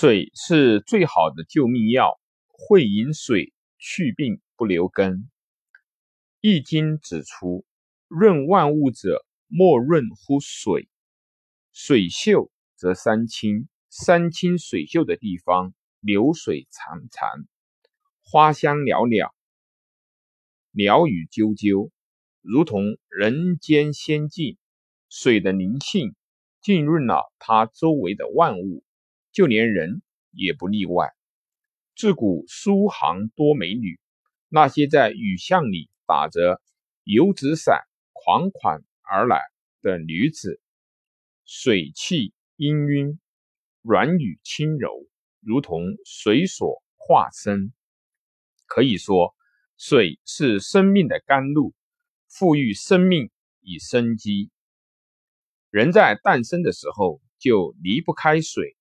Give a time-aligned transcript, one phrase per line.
[0.00, 5.28] 水是最好的救命药，会饮水去病不留根。
[6.40, 7.66] 易经指出，
[8.06, 10.88] 润万物者，莫润乎水。
[11.72, 17.46] 水秀则山清，山清水秀的地方，流水潺潺，
[18.22, 19.34] 花香袅袅，
[20.70, 21.90] 鸟语啾啾，
[22.40, 24.58] 如同人间仙境。
[25.08, 26.14] 水的灵性
[26.60, 28.84] 浸润了它周围的万物。
[29.38, 30.02] 就连人
[30.32, 31.12] 也不例外。
[31.94, 34.00] 自古苏杭多美女，
[34.48, 36.60] 那些在雨巷里打着
[37.04, 39.40] 油纸伞款款而来
[39.80, 40.60] 的女子，
[41.44, 43.16] 水气氤氲，
[43.82, 45.06] 软语轻柔，
[45.38, 47.72] 如同水所化身。
[48.66, 49.36] 可以说，
[49.76, 51.74] 水是生命的甘露，
[52.26, 54.50] 赋予生命以生机。
[55.70, 58.74] 人在诞生的时候就离不开水。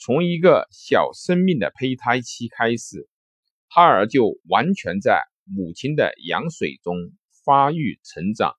[0.00, 3.08] 从一个小生命的胚胎期开始，
[3.68, 6.94] 胎儿就完全在母亲的羊水中
[7.44, 8.54] 发育成长。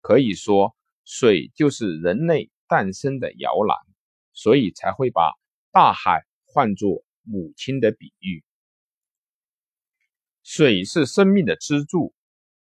[0.00, 3.76] 可以说，水就是人类诞生的摇篮，
[4.32, 5.32] 所以才会把
[5.72, 8.44] 大海换作母亲的比喻。
[10.44, 12.14] 水是生命的支柱，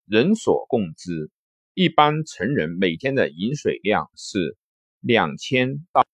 [0.04, 1.30] 人所共知。
[1.72, 4.56] 一般成人每天的饮水量是
[5.00, 6.06] 两千到。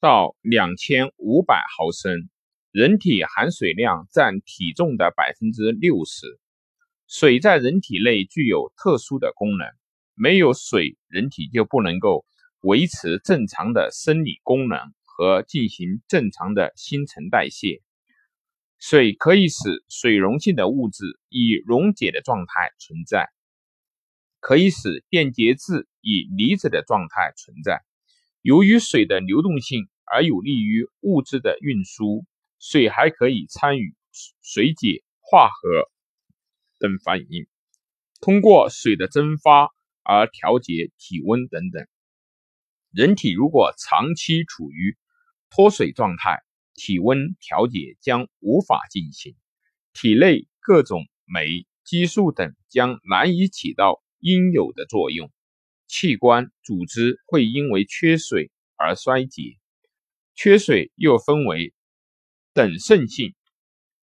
[0.00, 2.28] 到两千五百毫升，
[2.70, 6.38] 人体含水量占体重的百分之六十。
[7.08, 9.66] 水在人体内具有特殊的功能，
[10.14, 12.26] 没有水，人体就不能够
[12.60, 17.80] 维持正常的生理功能和进行正常的新陈代谢。
[18.78, 23.30] 水可以使水溶性的物质以溶解的状态存在，
[24.40, 27.82] 可以使电解质以离子的状态存在。
[28.46, 32.24] 由于水的流动性而有利于物质的运输，
[32.60, 33.92] 水还可以参与
[34.40, 35.90] 水解、化合
[36.78, 37.48] 等反应，
[38.20, 41.88] 通过水的蒸发而调节体温等等。
[42.92, 44.96] 人体如果长期处于
[45.50, 46.40] 脱水状态，
[46.72, 49.34] 体温调节将无法进行，
[49.92, 55.32] 体内各种酶、激素等将难以起到应有的作用。
[55.86, 59.56] 器官、组织会因为缺水而衰竭。
[60.34, 61.72] 缺水又分为
[62.52, 63.34] 等渗性、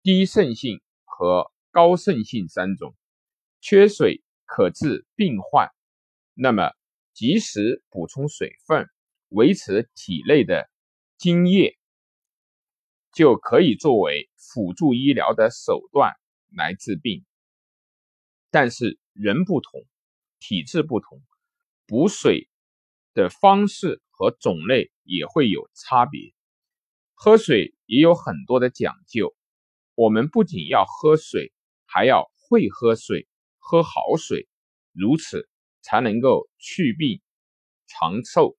[0.02, 2.94] 低渗性和高渗性三种。
[3.60, 5.68] 缺水可致病患，
[6.34, 6.72] 那么
[7.12, 8.88] 及时补充水分，
[9.28, 10.70] 维持体内的
[11.16, 11.76] 津液，
[13.12, 16.14] 就可以作为辅助医疗的手段
[16.50, 17.24] 来治病。
[18.50, 19.84] 但是人不同，
[20.38, 21.20] 体质不同。
[21.88, 22.50] 补水
[23.14, 26.34] 的方式和种类也会有差别，
[27.14, 29.34] 喝水也有很多的讲究。
[29.94, 31.50] 我们不仅要喝水，
[31.86, 34.46] 还要会喝水，喝好水，
[34.92, 35.48] 如此
[35.80, 37.22] 才能够祛病
[37.86, 38.58] 长寿。